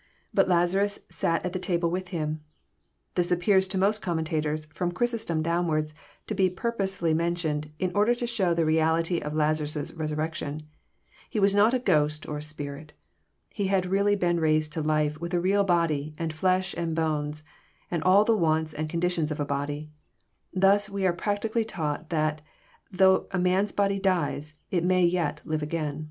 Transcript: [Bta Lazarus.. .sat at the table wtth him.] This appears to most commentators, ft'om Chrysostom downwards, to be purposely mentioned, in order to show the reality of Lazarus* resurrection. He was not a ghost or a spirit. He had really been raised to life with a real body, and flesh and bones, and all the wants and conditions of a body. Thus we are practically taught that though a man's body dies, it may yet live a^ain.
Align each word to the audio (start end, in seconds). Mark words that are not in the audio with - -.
[Bta 0.36 0.48
Lazarus.. 0.48 0.98
.sat 1.08 1.46
at 1.46 1.52
the 1.52 1.58
table 1.60 1.88
wtth 1.88 2.08
him.] 2.08 2.40
This 3.14 3.30
appears 3.30 3.68
to 3.68 3.78
most 3.78 4.02
commentators, 4.02 4.66
ft'om 4.66 4.92
Chrysostom 4.92 5.40
downwards, 5.40 5.94
to 6.26 6.34
be 6.34 6.50
purposely 6.50 7.14
mentioned, 7.14 7.70
in 7.78 7.92
order 7.94 8.12
to 8.12 8.26
show 8.26 8.54
the 8.54 8.64
reality 8.66 9.20
of 9.20 9.34
Lazarus* 9.36 9.94
resurrection. 9.94 10.64
He 11.30 11.38
was 11.38 11.54
not 11.54 11.72
a 11.74 11.78
ghost 11.78 12.26
or 12.26 12.38
a 12.38 12.42
spirit. 12.42 12.92
He 13.50 13.68
had 13.68 13.86
really 13.86 14.16
been 14.16 14.40
raised 14.40 14.72
to 14.72 14.82
life 14.82 15.20
with 15.20 15.32
a 15.32 15.38
real 15.38 15.62
body, 15.62 16.12
and 16.18 16.32
flesh 16.32 16.74
and 16.74 16.92
bones, 16.96 17.44
and 17.88 18.02
all 18.02 18.24
the 18.24 18.34
wants 18.34 18.74
and 18.74 18.90
conditions 18.90 19.30
of 19.30 19.38
a 19.38 19.44
body. 19.44 19.92
Thus 20.52 20.90
we 20.90 21.06
are 21.06 21.12
practically 21.12 21.64
taught 21.64 22.10
that 22.10 22.42
though 22.90 23.28
a 23.30 23.38
man's 23.38 23.70
body 23.70 24.00
dies, 24.00 24.54
it 24.72 24.82
may 24.82 25.04
yet 25.04 25.40
live 25.44 25.60
a^ain. 25.60 26.08